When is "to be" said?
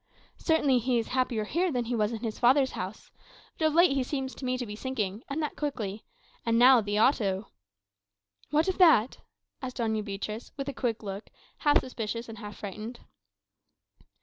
4.57-4.75